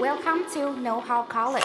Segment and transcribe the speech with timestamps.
[0.00, 1.62] Welcome to Know How College。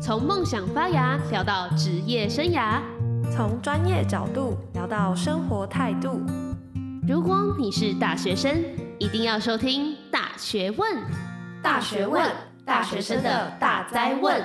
[0.00, 2.80] 从梦想发芽聊到职业生涯，
[3.30, 6.22] 从专业角度聊到生活态度。
[7.06, 8.64] 如果你是大学生，
[8.98, 10.96] 一定要收听《大学问》。
[11.62, 12.26] 大学问，
[12.64, 14.42] 大学生的大哉问。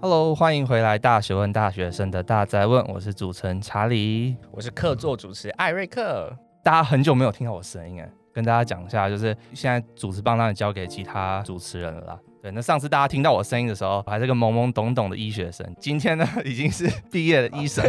[0.00, 2.86] Hello，欢迎回来《大学问》大学生的大哉问。
[2.86, 6.32] 我是主持人查理，我是客座主持艾瑞克。
[6.62, 12.18] 大家很久没有听到我声音哎，跟大家讲一下，就是现在主持棒当然交给其他主持人了啦。
[12.40, 17.84] 对，那上次大家听到我声音的时候，我还是个懵懵懂懂的医学生，今天呢已经是毕业的医生。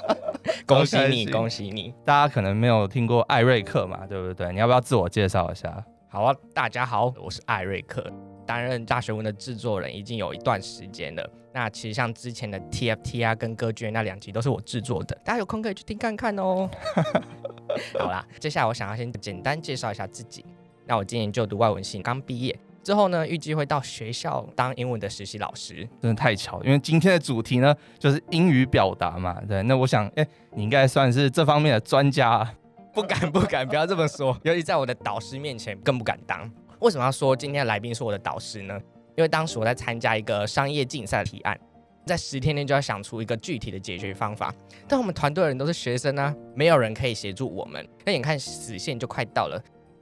[0.64, 1.94] 恭喜你，恭喜你！
[2.04, 4.50] 大家可能没有听过艾瑞克嘛，对不对？
[4.52, 5.84] 你要不要自我介绍一下？
[6.08, 8.10] 好啊，大家好，我是艾瑞克。
[8.46, 11.30] 担任大学文的制作人已经有一段时间了。
[11.52, 16.68] 那其实像之前的 TFT 啊跟歌剧那两集都是我制作的，大家有空可以去听看看哦。
[17.98, 20.44] 好啦，接下来我想要先简单介绍一下自己。
[20.84, 25.88] 那我今年就读外文系，刚毕业之后呢，预计会到学校当英文的实习老师。
[26.00, 29.40] 真的太巧，因为今天的主题呢就是英语表达嘛。
[29.48, 32.48] 对，那我想，哎，你应该算是这方面的专家。
[32.94, 36.50] 不敢不敢，不要这么说，尤其在我的导师面前更不敢当。
[36.78, 38.80] 为什么要说今天的来宾是我的导师呢？
[39.16, 41.58] 因为当时我在参加一个商业竞赛的提案，
[42.06, 44.54] 在十天内就要想出一个具体的解决方法。
[44.88, 47.86] 但我们团队的人都是学生啊，没有人可以协助我们。
[48.04, 49.60] 那眼看死线就快到了，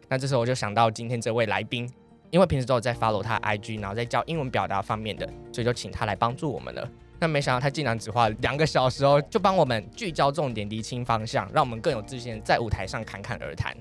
[0.09, 1.91] 那这时候我就想到今天这位来宾，
[2.31, 6.87] 因为平时都有在 follow 他 IG，然后在教英文表达方面的，所以就请他来帮助我们了。
[7.19, 13.75] 那没想到他竟然只花了两个小时哦，就帮我们聚焦重点、厘清方向，让我们更有自信在舞台上侃侃而谈。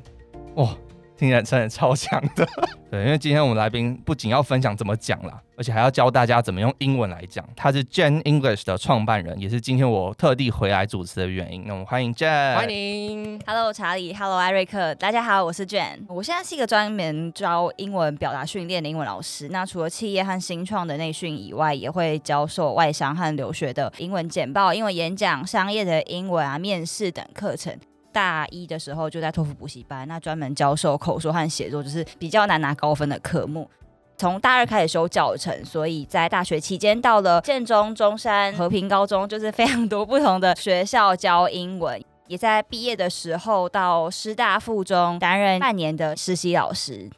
[0.56, 0.74] 哇！
[1.16, 2.47] 听起来真的超强的，
[2.89, 7.47] 对，因为今天我们来宾不仅要分享怎么讲啦，而且还要教大家怎么用英文来讲。
[7.55, 11.66] 他是 Jane English 的创办人，也是今天我特地回来主持的原因。
[11.67, 16.03] 那我们欢迎 Jane，欢迎，Hello 查理，Hello 艾瑞克，大家好，我是 Jane。
[16.08, 19.48] 我现在是一个专门教英文表达训练的英文老师。
[19.50, 27.77] 那除了企业和新创的内训以外，也会教授外商和留学的英文简报、英文演讲、商业的英文啊、面试等课程。
[28.14, 33.70] 大一的时候就在托福补习班，那专门教授口说和写作，就是比较难拿高分的科目。
[34.16, 42.02] 从大二开始修教程，所以在大学期间到了建中、中山、和平高中，就是非常多不同的学校教英文。
[42.28, 47.10] 也在毕业的时候到师大附中担任半年的实习老师。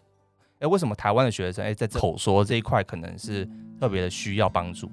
[0.59, 3.47] 哎，为什么台湾的学生哎在口说这一块可能是
[3.79, 4.89] 特别的需要帮助？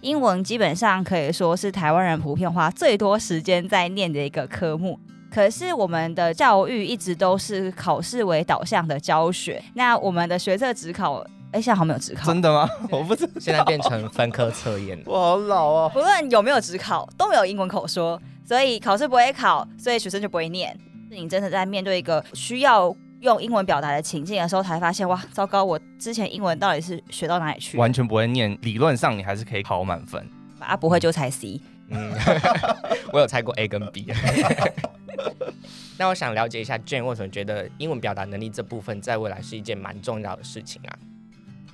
[0.00, 4.98] 英文基本上可以说是台湾人普遍花最多时间在念的一个科目。
[5.34, 12.70] 可是我们的教育一直都是考试为导向的教学，那我们的学测指考，哎，现在好像没有指考，真的吗？
[12.88, 15.02] 我不知道，现在变成分科测验了。
[15.06, 15.88] 我好老啊！
[15.88, 20.72] 不论有没有指考，都没有英文口说，所以考试不会考，所以学生就不会念。
[21.10, 27.76] 是你真的在面对一个需要用英文表达的情境的时候，才发现哇，糟糕，我之前英文到底是学到哪里去？
[27.76, 30.24] 完全不会念，理论上你还是可以考满分，
[30.60, 31.60] 啊，不会就猜 C。
[31.90, 32.12] 嗯，
[33.12, 34.06] 我有猜过 A 跟 B。
[35.98, 40.98] 那我想了解一下，Jane 为什么觉得英文表达能力这部分在未来是一件蛮重要的事情啊？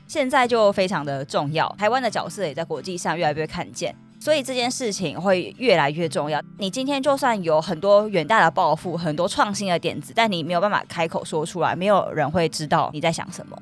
[0.06, 6.42] 现在就非常的重要，台湾的角色也在国际上越来越看见，所以这件事情会越来越重要。
[6.58, 13.56] 你今天就算有很多远大的抱负、很多创新的点子，但你没有办法开口说出来，没有人会知道你在想什么。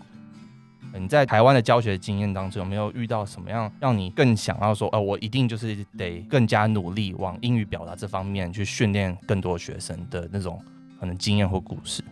[0.98, 10.60] 你在台湾的教学经验当中，有没有遇到什么样让你更想要说，呃，我一定就是得更加努力往英语表达这方面去训练更多学生的那种
[10.98, 12.02] 可能经验或故事？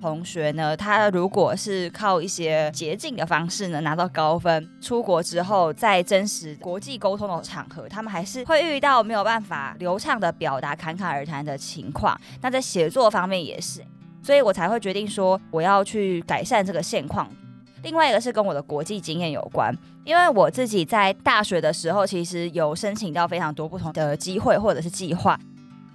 [0.00, 12.18] 同学呢，他如果是靠一些捷径的方式呢拿到高分，出国之后在真实国际沟通的场合，他们还是会遇到没有办法流畅的表达、侃侃而谈的情况。
[12.42, 13.82] 那在写作方面也是，
[14.22, 17.26] 所以我才会决定说，我要去改善这个现况。
[17.82, 25.38] 另外一个是跟我的国际经验有关，因为我自己在大学的时候，其实有申请到非常多不同的机会或者是计划，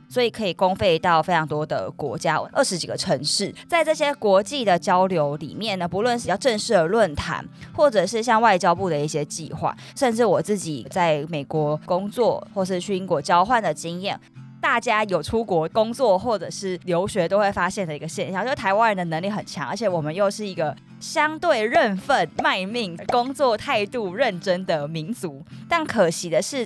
[0.08, 3.54] 所以可以公费到非常多的国家，二十几个城市。
[3.68, 14.20] 在这些国际的交流里面呢，不论是要正式的论坛，或者是像外交部的一些计划，甚至我自己在美国工作或是去英国交换的经验。
[14.62, 25.44] 大家有出国工作或者是留学都会发现的一个现象，就是台湾人的能力很强，而且我们又是一个相对认份、卖命、工作态度认真的民族。
[25.68, 26.66] 但可惜的是，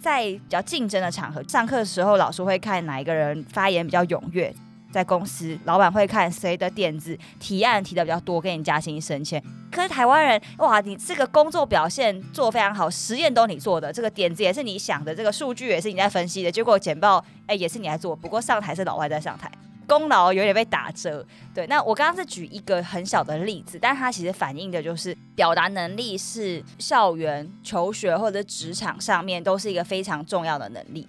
[0.00, 4.54] 在比较竞争的场合，上课的时候老师会看哪一个人发言比较踊跃。
[4.92, 9.42] 在公司，老板会看谁的点子提案提的比较多，给你加薪升迁。
[9.72, 18.14] 可是台湾人，哇，你这个工作表现做非常好，实验都你做的，这个点子也是你想的，这个数据也是你在分析的，结果简报，哎，也是你在做。
[18.14, 19.50] 不过上台是老外在上台，
[19.84, 21.24] 功劳有点被打折。
[21.54, 31.06] 对，那我刚刚是举一个很小的例子，但它其实反映的就是表达能力是校园求学或者职场上面都是一个非常重要的能力。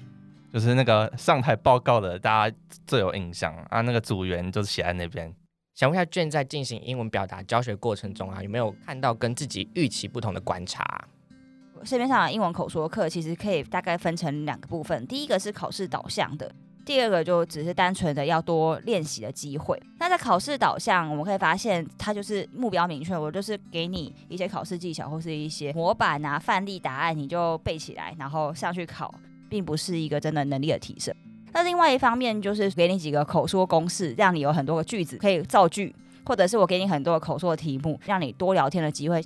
[0.53, 2.55] 就是那个上台报告的，大家
[2.87, 5.33] 最有印象啊，那个组员就是写在那边。
[5.73, 11.05] 想问一下，Jane 在进行英文表达教学过程中啊，有没有看到跟自己预期不同的观察？
[11.83, 16.49] 市面上的英文口说课其实可以大概分成两个部分，第一个是考试导向的，
[16.85, 19.81] 第二个就只是单纯的要多练习的机会。
[19.97, 29.13] 那在考试导向，我们可以发现它就是目标明确，我就是给你一些考试技巧或是一些模板啊、范例答案，你就背起来，然后上去考，
[29.49, 31.13] 并不是一个真的能力的提升。
[31.51, 35.95] 那另外一方面就是给你几个口说公式，让你有很多个句子可以造句，
[36.25, 39.23] 或者是我给你很多口说的题目，让你多聊天的机会。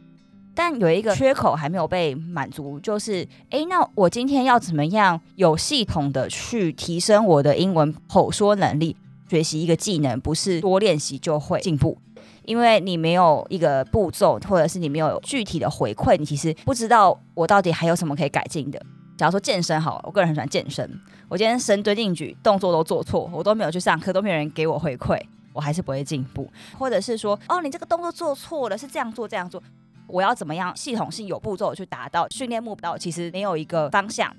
[0.60, 8.98] 但有一个缺口还没有被满足，就是，哎，那我今天要怎么样有系统的去提升我的英文口说能力？
[9.30, 11.98] 学习一个技能不是多练习就会进步，
[12.44, 18.78] 因为你没有一个步骤，或者是你没有具体的回馈，你其实不知道我到底还有什么可以改进的。
[19.18, 20.86] 假如说健身好了，我个人很喜欢健身，
[21.30, 25.18] 我今天深蹲、硬举动作都做错，我都没有去上课，都没有人给我回馈，
[25.54, 26.52] 我还是不会进步。
[26.78, 29.64] 或者是说，哦，你这个动作做错了，是这样做这样做。
[30.10, 32.98] 我要怎么样系统性有步骤去达到训练目标？
[32.98, 34.36] 其实没有一个方向。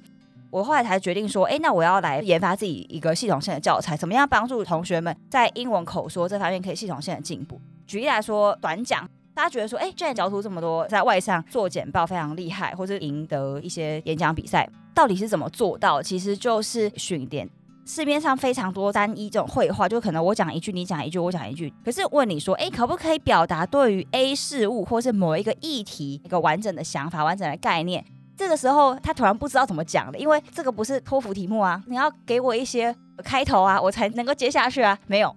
[0.50, 7.60] 我后来才决定说，哎，那我要来研发自己一个系统性的教材，怎么样帮助同学们在英文口说这方面可以系统性的进步？
[7.86, 16.02] 举例来说，短讲，大家觉得说，哎，既然教出这么多，在外上做简报非常厉害，或是赢得一些演讲比赛，到底是怎么做到？
[16.02, 17.48] 其实就是训练。
[17.90, 21.72] 市面上非常多单一这种会话，就可能我讲一句，你讲一句，我讲一句。
[21.84, 28.04] 可是问你说，诶，可不可以表达对于 A 事物或是某一个议题一个完整的想法、完整的概念？
[28.36, 32.94] 这个时候他突然不知道怎么讲了，因为这个不是托福题目啊，你要给我一些
[33.24, 34.96] 开头啊，我才能够接下去啊。
[35.08, 35.34] 没有，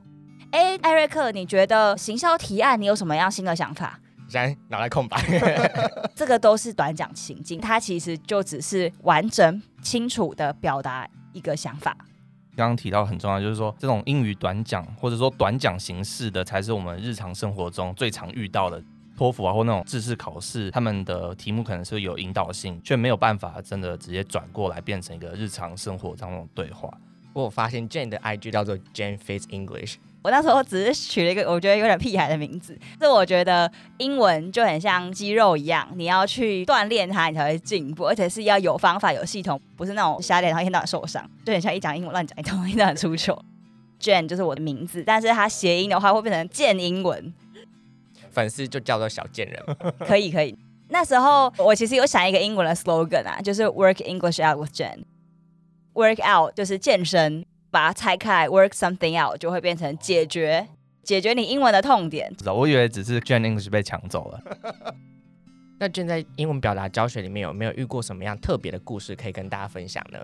[0.51, 3.99] 哎，艾瑞克，你觉得行销提案你有什么样新的想法？
[4.29, 5.19] 先拿来空白。
[6.13, 11.97] 这个都是短讲情境，它其实就只是完整清楚的表达一个想法。
[12.55, 18.81] 刚刚提到很重要，就是说这种英语短讲或者说短讲形式的，才是我们日常生活中最常遇到的。
[19.15, 26.91] 托福啊，或那种知识考试，他们的题目可能是有引导性，却没有办法真的直接转过来变成一个日常生活当中的对话。
[27.31, 29.97] 我发现 Jane 的 IG 叫做 Jane Face English。
[30.23, 43.37] 我那时候只是取了一个我觉得有点屁孩的名字，是我觉得英文就很像肌肉一样，你要去锻炼它，你才会进步，而且是要有方法、有系统，不是那种瞎练然后一天到晚受伤，就很像一讲英文乱讲一通，一天到晚出糗。
[43.99, 47.33] Jane 就是我的名字，但是它谐音的话会变成贱英文，
[48.31, 49.61] 粉丝就叫做小贱人。
[49.99, 55.03] 可以可以，那时候我其实有想一个英文的 slogan 啊，就是 Work English out with Jane。
[55.93, 57.45] Work out 就是健身。
[57.73, 60.67] 把它拆开，work something out 就会变成解决
[61.01, 62.31] 解决你英文的痛点。
[62.45, 64.39] 我以为只是 Jane English 被抢走了。
[65.79, 70.19] 那 Jane 在英文表达教学里面有没有遇过什么样特别的故事可以跟大家分享呢？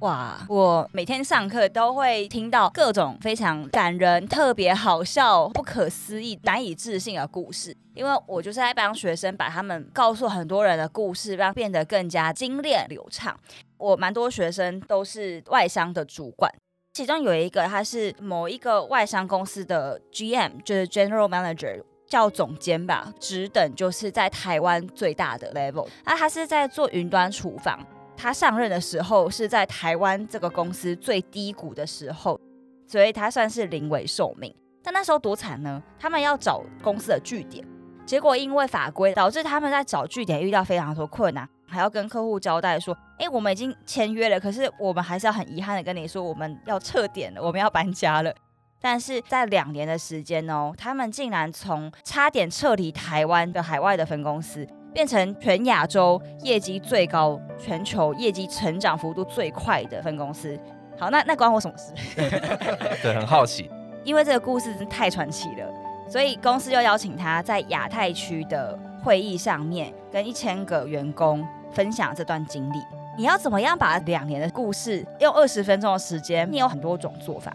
[0.00, 7.76] 哇，我每天上课都会听到各种非常感人、特别好笑、不可思议、难以置信的故事。
[7.94, 13.36] 因为我就是在帮学生把他们告诉很多人的故事，让变得更加精炼流畅。
[13.76, 16.48] 我蛮多学生都是外商的主管。
[16.98, 25.86] 其中有一个，他是某一个外商公司的 GM，就是 General Manager，叫总监吧，职等就是在台湾最大的 level。
[26.04, 27.78] 那他是在做云端厨房，
[28.16, 32.40] 他上任的时候是在台湾这个公司最低谷的时候，
[32.88, 34.52] 所以他算是临危受命。
[34.82, 35.80] 但那时候多惨呢？
[36.00, 37.64] 他们要找公司的据点，
[38.04, 41.48] 结果因为法规导致他们在找据点遇到非常多困难。
[41.68, 48.34] 还要跟客户交代说，哎，我们已经签约了，可是我们还是要很遗憾的跟你说，我们要撤点了，我们要搬家了。
[48.80, 60.56] 但是在两年的时间哦，他们竟然从差点撤离台湾的海外的分公司，变成全亚洲业绩最高、全球业绩成长幅度最快的分公司。
[60.96, 61.92] 好，那那关我什么事？
[63.02, 63.68] 对，很好奇，
[64.04, 65.68] 因为这个故事真太传奇了，
[66.08, 71.44] 所以公司就邀请他在亚太区的会议上面跟一千个员工。
[71.72, 72.82] 分享这段经历，
[73.16, 76.50] 你要怎么样把两年的故事用二十分钟的时间？
[76.50, 77.52] 你有很多种做法。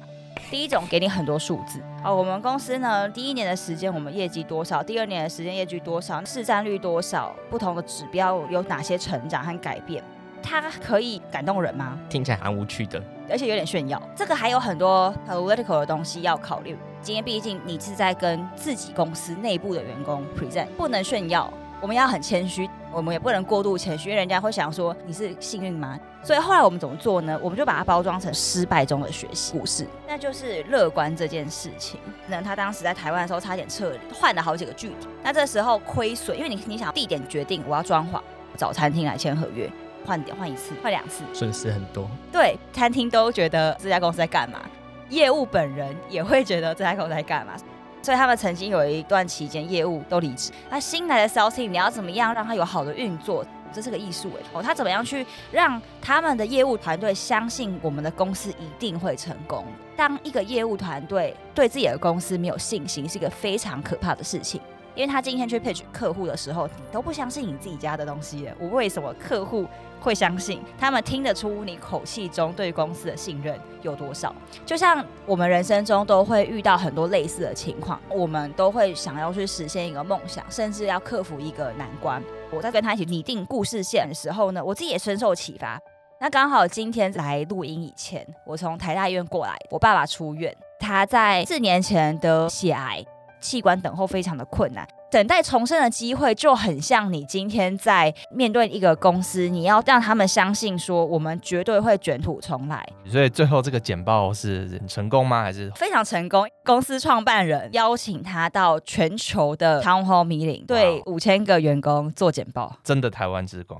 [0.50, 1.82] 第一种，给你很多数字。
[2.03, 4.84] 哦，我们公司呢，第一年的时间我们业绩多少？
[4.84, 6.24] 第二年的时间业绩多少？
[6.24, 7.34] 市占率多少？
[7.50, 10.03] 不同的指标有哪些成长和改变？
[10.43, 11.98] 它可以感动人吗？
[12.10, 14.00] 听起来蛮无趣的，而且有点炫耀。
[14.15, 16.77] 这个还有很多 political 的东西要考虑。
[17.01, 21.51] 今天毕竟你是在跟自己公司内部的员工 present，不能炫耀。
[21.82, 22.70] 我们要很谦虚。
[22.94, 26.00] 我们也不能过度谦虚，因为人家会想说你是幸运吗？
[26.24, 27.38] 所以后来我们怎么做呢？
[27.42, 32.00] 我们就把它包装成失败中的学习故事，那就是乐观这件事情。
[32.28, 35.00] 那他当时在台湾的时候差点撤离，换了好几个据点。
[35.24, 38.22] 那这时候亏损，因为你你想地点决定，我要装潢，
[38.56, 39.70] 找餐厅来签合约，
[40.06, 42.08] 换点换一次，换两次，损失很多。
[42.32, 44.62] 对，餐厅都觉得这家公司在干嘛，
[45.10, 47.54] 业务本人也会觉得这家公司在干嘛。
[48.03, 50.51] 所以他们曾经有一段期间业务都离职。
[50.69, 53.43] 那新来的 sales team 你要怎么样让他有好的运作？
[53.72, 59.65] 这是个艺术哎，哦，他怎么样去让他们的业务团队相信我们的公司一定会成功？
[59.95, 64.62] 当一个业务团队对自己的公司没有信心，是一个非常可怕的事情。
[64.93, 69.65] 因为他今天去 pitch 客户的时候，你都不相信你自己家的东西，我为什么客户
[70.03, 70.62] 会相信？
[70.77, 74.36] 他们听得出你口气中对公司的信任有多少？
[74.65, 82.22] 就像我们人生中都会遇到很多类似的情况，我们都会想要去实现一个梦想，甚至要克服一个难关。
[82.51, 85.79] 我在跟他一起拟定故事线的时候呢，我自己也深受启发。
[86.19, 93.03] 那刚好今天来录音以前，我从台大医院过来，我爸爸出院，他在四年前得血癌。
[93.44, 102.88] 器官等候非常的困难，等待重生的机会就很像你今天在面对一个公司，你要让他们相信说我们绝对会卷土重来。
[103.06, 105.44] 所以最后这个简报是很成功吗？
[105.44, 106.48] 还是非常成功？
[106.64, 113.80] 公司创办人邀请他到全球的 town hall meeting，对五千个员工做简报，真的台湾之光。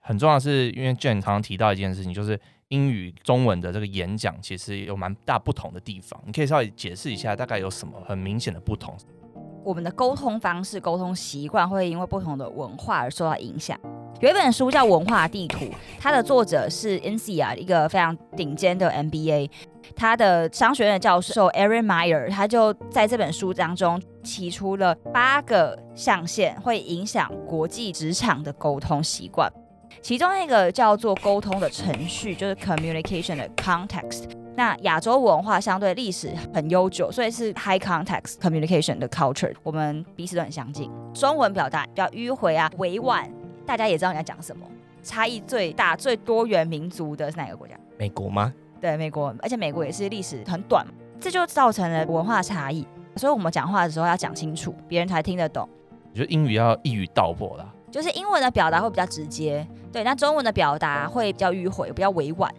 [0.00, 2.40] 很重要的是，因为 Jen 常常提到一件事情，就是。
[2.70, 8.96] 英语、中文的这个演讲其实有蛮大不同的地方，你可以稍微解释一下，大概有什么很明显的不同？
[9.64, 13.78] 我们的沟通方式、沟通习惯会因为不同的文化而受到影响。
[14.20, 15.64] 有一本书叫《文化地图》，
[16.00, 19.50] 它的作者是 INSEA 一个非常顶尖的 MBA，
[19.94, 29.52] 他的商学院的教授 Erin Meyer，他就在这本书当中提出了八个象限，会影响国际职场的沟通习惯。
[30.06, 34.30] 其中一个叫做沟通的程序，就是 communication 的 context。
[34.54, 39.52] 那亚洲文化相对历史很悠久，所以是 high context communication 的 culture。
[39.64, 40.88] 我们彼此都很相近。
[41.12, 43.28] 中文表达比较迂回啊，委婉，
[43.66, 44.64] 大家也知道你要讲什么。
[45.02, 47.74] 差异最大、最多元民族的是哪个国家？
[47.98, 48.54] 美国吗？
[48.80, 49.34] 对，美国。
[49.40, 50.86] 而且美国也是历史很短，
[51.18, 52.86] 这就造成了文化差异。
[53.16, 55.68] 所以我们讲话的时候要讲清楚，别人才听得懂。
[56.12, 57.72] 我觉得英语要一语道破啦。
[57.96, 62.54] 就是英文的表达会比较直接，对，那中文的表达会比较迂回，比较委婉。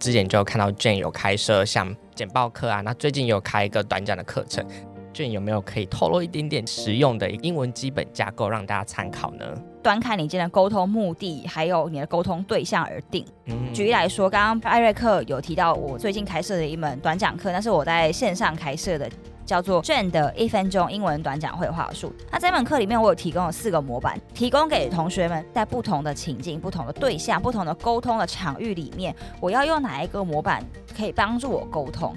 [0.00, 4.66] 之前就看到 Jane 有开设像简报课啊，那最近有开一个短讲的课程
[5.14, 9.46] ，Jane 有没有可以透露一点点实用的英文基本架构让大家参考呢？
[9.84, 13.24] 端看你今天的沟通目的，还有你的沟通对象而定。
[13.44, 19.08] 嗯、举例来说，刚刚艾瑞克有提到我最近开设的一门短讲课，那是我在线上开设的。
[19.44, 22.12] 叫做 Jen 的一分钟英文短讲会话术。
[22.30, 30.64] 那这门课里面，我有提供了四个模板，提供给同学们在不同的情境、不同的对象、不同的沟通的场域里面，我要用哪一个模板
[30.96, 32.14] 可以帮助我沟通？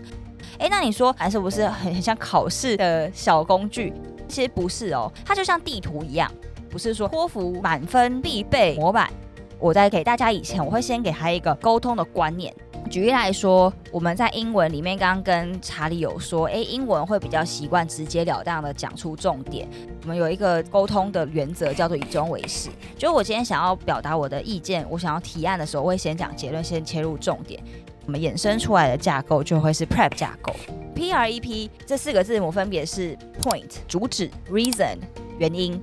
[0.60, 3.94] 诶，那你说还是不是很很像考试的小工具？
[4.28, 6.32] 其实不是哦，它就像地图一样，
[6.70, 9.10] 不是说托福满分必备模板。
[9.58, 12.54] 我在给大家以前，我会先给他一个沟通的观念。
[12.90, 19.68] 举例来说，我们在英文里面刚刚跟查理有说，诶，英文会比较习惯直截了当的讲出重点。
[20.04, 27.62] 我们有一个沟通的原则叫做以终为始，就我今天想要表达我的意见，我想要提案的时候，我会先讲结论，先切入重点。
[28.06, 30.54] 我们衍生出来的架构就会是 PREP 架构。
[30.94, 34.98] P R E P 这四个字母分别是 Point 主旨，Reason
[35.40, 35.82] 原因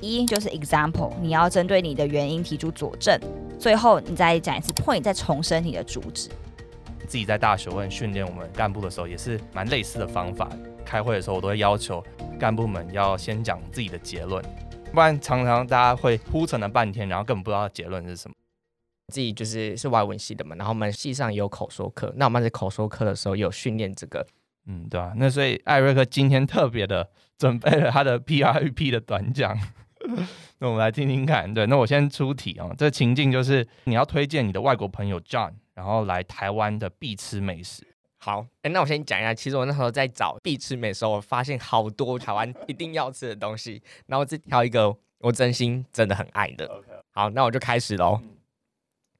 [0.00, 3.18] ，E 就是 Example，你要针对你的原因提出佐证。
[3.62, 6.28] 最后，你再讲一次 point，再重申你的主旨。
[7.06, 10.50] 自己在大学问训练我们干部的时候，也是蛮类似的方法。
[10.84, 12.04] 开会的时候，我都会要求
[12.40, 14.44] 干部们要先讲自己的结论，
[14.92, 18.34] 不然常常大家会铺陈了半天，然后根本不知道结论是什么。
[19.12, 24.26] 自己就是是外文系的嘛，然后我们系上也有口说课，那我们在口说课的时候有训练这个，
[24.66, 25.12] 嗯，对啊。
[25.14, 29.56] 那所以艾瑞克今天特别的准备了他的 PREP 的短讲。
[30.62, 32.74] 那我们来听听看，对，那我先出题啊、哦。
[32.78, 37.84] 这情境就是你要推荐你的外国朋友 John，然后来台湾的必吃美食。
[38.18, 46.68] 好，哎，那我先讲一下，其实我那时候在找必吃美食，我发现好多台湾一定要吃的东西，然后我只挑一个我真心真的很爱的。
[46.68, 47.02] Okay.
[47.10, 48.20] 好，那我就开始喽。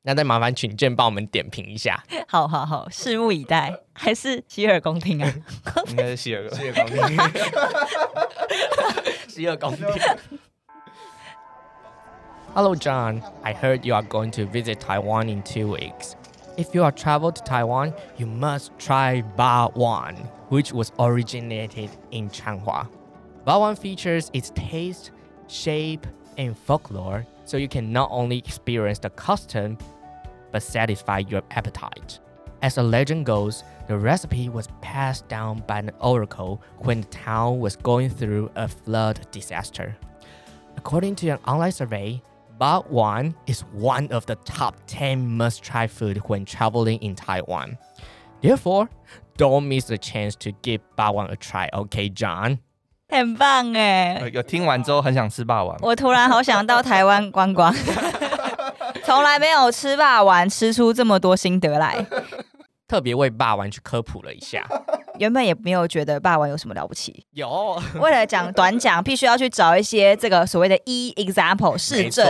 [0.02, 2.04] 那再麻烦请 Jen 帮我们点评一下。
[2.28, 3.76] 好好好，拭目以待。
[3.94, 5.32] 还是洗耳恭听啊？
[5.90, 7.18] 应该是洗耳 洗耳恭听。
[9.28, 9.84] 洗耳恭听。
[12.54, 13.22] Hello, John.
[13.42, 16.16] I heard you are going to visit Taiwan in two weeks.
[16.58, 22.90] If you are travel to Taiwan, you must try Bawang, which was originated in Changhua.
[23.46, 25.12] Bawang features its taste,
[25.48, 26.06] shape,
[26.36, 29.78] and folklore, so you can not only experience the custom,
[30.50, 32.18] but satisfy your appetite.
[32.60, 37.60] As the legend goes, the recipe was passed down by an oracle when the town
[37.60, 39.96] was going through a flood disaster.
[40.76, 42.20] According to an online survey,
[42.61, 47.77] Wan is one of the top 10 must try food when traveling in Taiwan.
[48.41, 48.89] Therefore,
[49.37, 52.59] don't miss the chance to give Wan a try, okay, John?
[53.09, 54.29] 很棒哎！
[54.33, 55.77] 有听完之后很想吃霸王。
[55.81, 57.73] 我突然好想到台湾观光，
[59.05, 62.05] 从来没有吃霸王吃出这么多心得来。
[62.87, 64.67] 特别为霸王去科普了一下，
[65.22, 67.24] 原本也没有觉得霸王有什么了不起。
[67.34, 72.26] 有， 为了讲短讲，必须要去找一些这个所谓的 e example 试证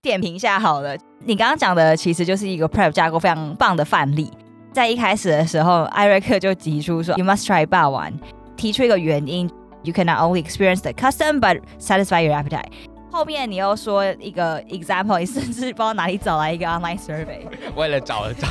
[0.00, 0.96] 点评一下好了。
[1.24, 4.30] 你刚刚讲的其实就是一个 prep 架构非常棒的范例。
[4.72, 8.12] 在一开始的时候，艾瑞克就提出说，You must try 霸王，
[8.56, 9.50] 提出一个原因。
[9.82, 12.70] You can not only experience the custom, but satisfy your appetite。
[13.10, 17.40] 后面你又说一个 example，你甚至不知道哪里找来一个 online survey，
[17.74, 18.46] 为了找而找，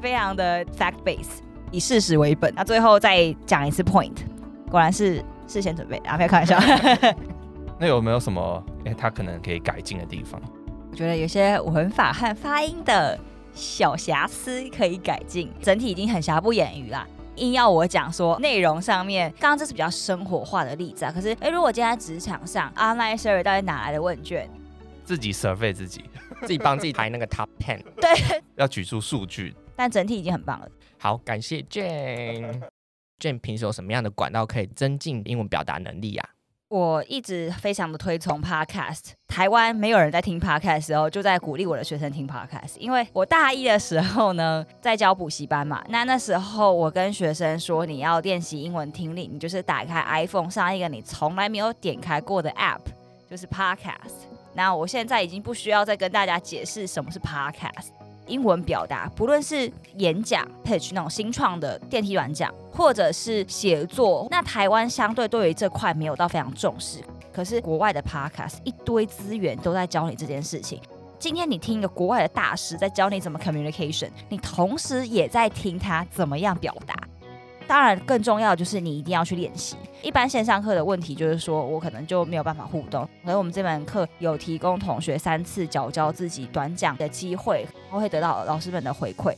[0.00, 1.40] 非常的 fact base，
[1.74, 2.52] 以事实为本。
[2.54, 4.14] 那最后再讲一次 point，
[4.70, 6.58] 果然是事先准备，啊，没有开玩笑。
[7.80, 10.40] 那有没有什么哎、欸，他可能可以改进的地方？
[10.92, 13.18] 我觉得有些文法和发音的
[13.52, 17.04] 小瑕疵可以改进，整体已经很瑕不掩瑜啦。
[17.34, 21.10] 硬要我讲说内容上面，刚刚这是比较生活化的例子啊。
[21.12, 24.48] 可是，哎、欸，如果今天在职场上，online survey 到底哪来的问卷？
[25.04, 26.04] 自己 survey 自己，
[26.42, 27.80] 自己帮自己排那个 top ten。
[28.00, 29.52] 对，要举出数据。
[29.74, 30.68] 但整体已经很棒了。
[31.04, 32.62] 好，感谢 Jane。
[33.20, 36.30] Jane 平时有什么样的管道可以增进英文表达能力啊？
[36.68, 39.10] 我一直非常的推崇 podcast。
[39.28, 42.78] 台湾没有人在听 podcast 的时候，就在鼓励我的学生听 podcast。
[42.78, 52.80] 因为我大一的时候呢，在教补习班嘛，那那时候我跟学生说，你要练习英文听力，你就是打开 iPhone 上一个你从来没有点开过的 app，
[53.28, 54.24] 就是 podcast。
[54.54, 57.90] 那我现在已经不需要再跟大家解释什么是 podcast。
[58.26, 66.98] 英文表达，不论是演讲、pitch 那种新创的电梯软讲，或者是写作，那台湾相对对于这块没有到非常重视。
[67.32, 70.80] 可是国外的 podcast 一堆资源都在教你这件事情。
[71.18, 76.94] 今天你听一个国外的大师在教你怎么 communication，你同时也在听他怎么样表达。
[77.66, 79.76] 当然，更重要的就是你一定要去练习。
[80.02, 83.08] 一般线上课的问题就是说，我可能就没有办法互动。
[83.24, 89.34] 可是我们这门课有提供同学三次角交自己短讲的机会，都会得到老师们的回馈。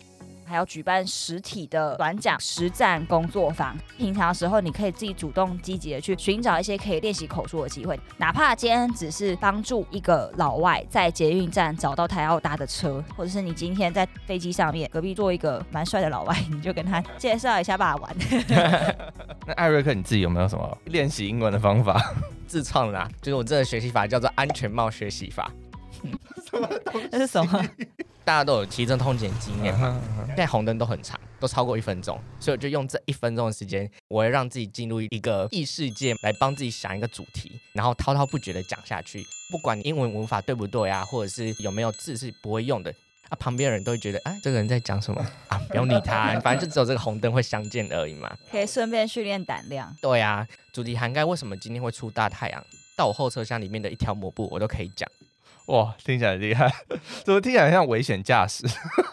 [0.47, 3.77] 还要举办实体的短讲实战工作坊。
[3.99, 18.17] 平常的时候，你可以自己主动积极的去寻找一些可以练习口说的机会，哪怕今天只是帮助一个老外在捷运站找到他要搭的车，或者是你今天在飞机上面隔壁坐一个蛮帅的老外，你就跟他介绍一下吧，玩。
[19.47, 22.15] 那艾瑞克，你自己有没有什么练习英文的方法？
[22.47, 25.51] 自创的， 就是我这个学习法叫做安全帽学习法。
[26.49, 26.69] 什么？
[27.11, 27.65] 那是什么？
[28.27, 30.03] 大家都有骑车通勤经验嘛？
[30.27, 39.25] 现在红灯都很长，都超过一分钟，所以我就用这一分钟的时间，我会让自己进入一个异世界，来帮自己想一个主题，然后滔滔不绝的讲下去。
[39.53, 42.93] 不管英文文法对不对啊，或者是有没有字是不会用的
[43.29, 45.57] 啊，旁边的人都会觉得，哎，这个人在讲什么 啊？
[45.69, 48.37] 不用理他，反正就只有这个红灯会相见而已嘛。
[48.51, 49.95] 可以顺便训练胆量。
[50.03, 55.09] 对啊，主题涵盖为什么今天会出大太阳，到我后车厢里面的一条抹布，我都可以讲。
[55.67, 56.73] 哇，听起来很厉害，
[57.25, 58.65] 怎么听起来像危险驾驶？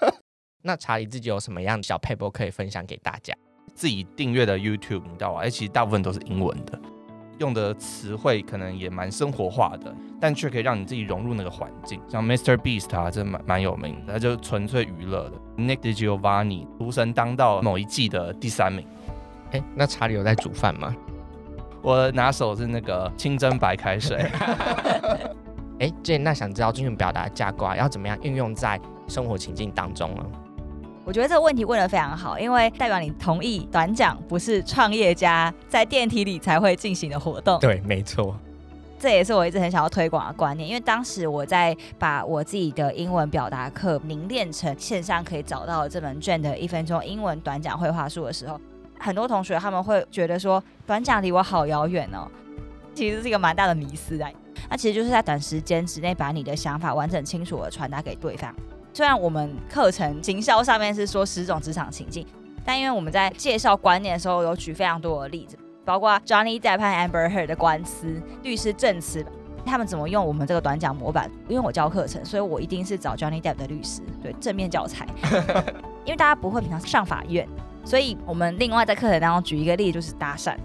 [0.63, 3.33] 那查理自己有什么样的小撇步可以分享给大家？
[3.73, 6.79] 自己订阅的 YouTube 频道啊，哎，其实大部分都是英文的，
[7.39, 11.99] 用的词汇可能也蛮生活化的，但却可以让你自己融入那个环境。
[12.07, 12.55] 像 Mr.
[12.55, 15.37] Beast 啊，这蛮蛮有名的，他就纯粹娱乐的。
[15.57, 18.87] Nick DiGiovanni 厨神当道某一季的第三名。
[19.51, 20.95] 哎，那查理有在煮饭吗？
[21.81, 24.25] 我拿手是那个清蒸白开水。
[25.83, 30.23] 哎，Jane，那想知道精准表达架构要怎么样运用在生活情境当中呢？
[31.03, 37.59] 我觉得这个问题问得非常好，因为代表你同意短讲不是创业家在电梯里才会进行的活动。
[37.59, 38.33] 对，没错，
[38.97, 40.65] 这也是我一直很想要推广的观念。
[40.65, 48.57] 因为当时我在把我自己的英文表达课凝练成线上可以找到这门 Jane 的一分钟英文短讲绘画术的时候，
[48.97, 52.31] 很多同学他们会觉得说短讲离我好遥远哦。
[52.95, 54.29] 其实是一个蛮大的迷思啊。
[54.69, 58.53] 那其实就是在短时间之内把你的想法完整清楚的传达给对方。
[58.93, 62.25] 虽然我们课程行销上面是说十种职场情境，
[62.63, 69.25] 但因为我们在介绍观念的时候有举非常多的例子，包括 Johnny Depp 和 Amber Heard 的官司、律师证词，
[69.65, 71.29] 他们怎么用我们这个短讲模板。
[71.47, 75.07] 因为我教课程，所以我一定是找 Johnny Depp 的律师，对，正面教材。
[76.05, 77.47] 因为大家不会平常上法院，
[77.83, 80.55] 所以我们另外在课程当中举一个例子，就是搭讪。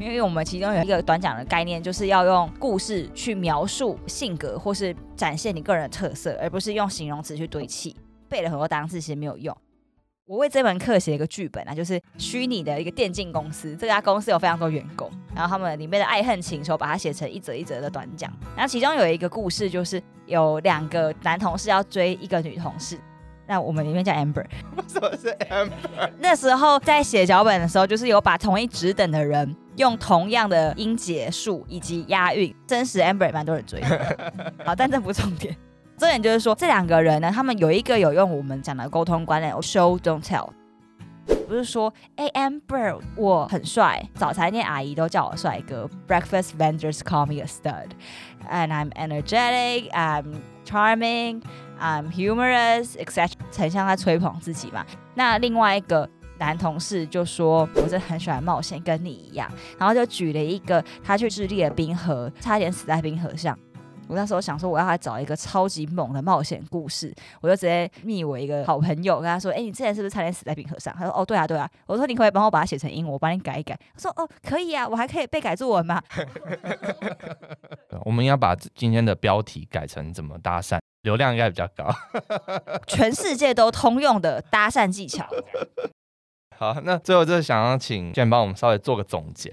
[0.00, 7.96] 因为我们其中有一个短讲的概念，就是要用故事去描述性格，或是展现你个人的特色，而不是用形容词去堆砌。
[8.28, 9.56] 背了很多单词其实没有用。
[10.24, 18.32] 我为这门课写一个剧本啊，就是虚拟的一个电竞公司，这家公司有非常多员工，然后他们里面的爱恨情仇，把它写成一则一则的短讲。
[18.56, 22.98] 然后其中有一个故事，就是有两个男同事要追一个女同事，
[23.46, 24.46] 那我们里面叫 Amber。
[24.76, 26.10] 为 什么是 Amber？
[26.18, 34.32] 那时候在写脚本的时候，就是有把同一职等的人用同样的音节数以及押韵，真实 Amber 也蛮多人追的。
[34.64, 35.56] 好，但这不重点。
[35.98, 40.48] 重点就是说，这两个人呢，他们有一个有用我们讲的沟通观念，show don't tell，
[41.46, 50.24] 不是说，哎，Amber，我很帅，早餐店阿姨都叫我帅哥，breakfast vendors call me a stud，and I'm energetic，I'm
[50.66, 54.84] charming，I'm humorous，etc，很像在吹捧自己嘛。
[55.14, 56.08] 那另外一个
[56.44, 63.58] 男同事就说，我真的很喜欢冒险，跟你一样，然后就举了一个他去智利的冰河，差点死在冰河上。
[64.08, 76.02] 我那时候想说，我要来找一个超级猛的冒险故事，我就直接密我一个好朋友，跟他说：“哎、欸，你之前是不是差点死在冰河上？”他说：“哦，对啊，对啊。”我说：“你可不可以帮我把它写成英文，我帮你改一改。”他说：“哦，可以啊，我还可以被改作文吗？”
[78.04, 81.88] 我们要把今天的标题改成怎么搭讪，流量应该比较高，
[82.86, 85.26] 全世界都通用的搭讪技巧。
[86.62, 89.52] 好，那最后就是想要请 Jen 帮我们稍微做个总结。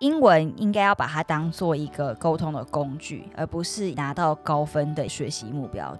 [0.00, 5.94] 英文应该要把它当做一个沟通的工具，而不是拿到高分的学习目标。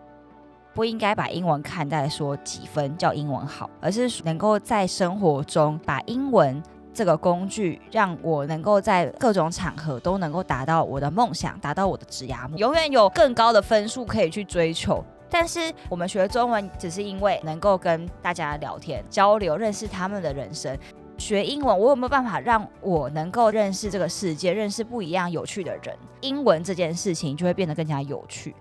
[0.72, 6.62] 不应该把英文看待说几分叫英文好，而是能够在生活中把英文
[6.94, 15.04] 这个工具，让我能够在各种场合都能够达到我的梦想，达到我的职涯，永远有更高的分数可以去追求。
[15.32, 20.78] 但是我们学中文只是因为能够跟大家聊天、交流、认识他们的人生。
[21.16, 25.96] 学英文，我有没有办法让我能够认识这个世界，认识不一样有趣的人？
[26.20, 28.54] 英文这件事情就会变得更加有趣。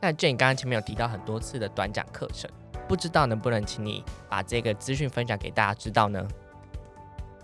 [0.00, 2.50] 那 Jen 刚刚前面有提到很多次的短讲课程，
[2.86, 6.26] 不知道能不能请你把这个资讯分享给大家知道呢？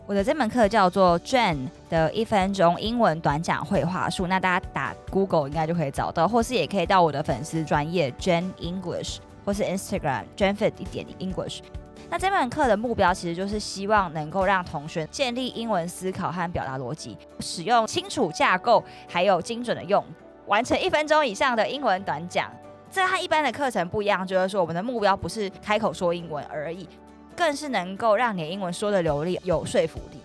[0.08, 11.58] 我的这门课叫做 JAN 的一分钟英文短讲会话术，那大家打 Google 应该就可以找到，或是也可以到我的粉丝专业 JAN ENGLISH，或是 Instagram JenFit 一点 English。
[12.08, 20.02] 那这门课的目标其实就是希望能够让同学建立英文思考和表达逻辑，使用清楚架构，还有精准的用，
[20.46, 22.50] 完成一分钟以上的英文短讲。
[22.90, 26.88] 这和一般的课程不一样，就是说我们的目标不是开口说英文而已，
[27.38, 30.18] 更是能够让你的英文说得流利、有说服力。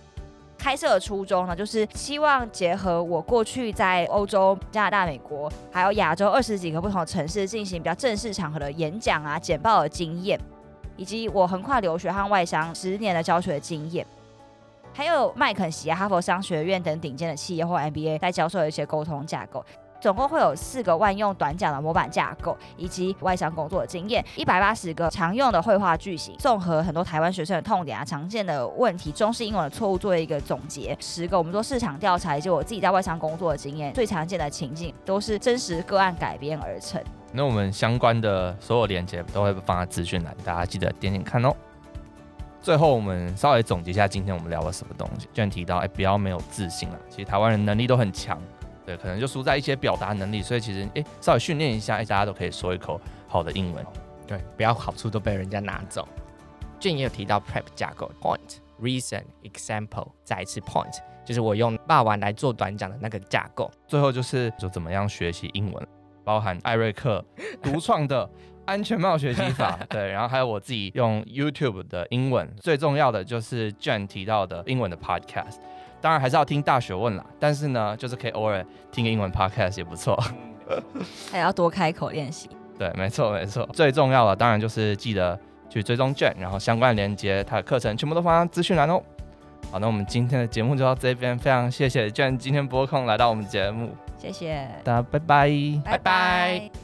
[0.58, 10.36] 开设的初衷呢，就是希望结合我过去在欧洲、加拿大、美国，还有亚洲二十几个不同的城市进行比较正式场合的演讲啊、简报的经验。
[10.96, 14.06] 以及我横跨留学和外商十年的教学经验，
[14.92, 19.64] 还有麦肯锡、哈佛商学院等顶尖的企业或 MBA 在教授的一些沟通架构，
[20.04, 30.94] 总共会有四个万用短讲的模板架构，以及外商工作的经验，一百八十个常用的绘画句型，综合很多台湾学生的痛点啊、常见的问题、中式英文的错误，做一个总结。
[31.00, 37.02] 十个我们做市场调查以及我自己在外商工作的经验，最常见的情境都是真实个案改编而成。
[37.32, 41.50] 那我们相关的所有连接都会放在资讯栏，大家记得点点看哦。
[42.60, 45.28] 最后，我们稍微总结一下今天我们聊了什么东西。
[45.34, 46.98] 既然提到，哎，不要没有自信了。
[47.10, 48.40] 其实台湾人能力都很强，
[48.86, 50.42] 对，可能就输在一些表达能力。
[50.42, 53.84] 所以其实，哎，稍微训练一下，哎，大家都可以说一口好的英文。
[54.26, 56.06] 对，不要好处都被人家拿走。
[56.80, 63.70] Jen 也有提到 Prep 架构，Point、Reason、Example，再一次 Point，就是我用霸王来做短讲的那个架构。
[63.86, 65.86] 最后就是，就怎么样学习英文。
[66.24, 67.22] 包含艾瑞克
[67.62, 68.28] 独创的
[68.64, 75.56] 安全帽学习法，对，然后还有我自己用 YouTube 的英文，最重要的就是 Jen 提到的英文的 Podcast，
[76.04, 78.62] 当然还是要听大学问啦，但是呢，就是可以偶尔
[78.92, 80.22] 听个英文 Podcast 也不错，
[81.32, 82.50] 还要多开口练习。
[82.78, 85.38] 对，没错没错，最重要的当然就是记得
[85.70, 89.02] 去追踪 Jen，然后相关连接他的课程全部都放在资讯栏哦。
[89.72, 93.96] 好，那我们今天的节目就到这边，非常谢谢 Jen 今天拨空来到我们节目。
[94.18, 95.50] 谢谢大家，拜拜，
[95.82, 96.58] 拜拜。
[96.58, 96.83] 感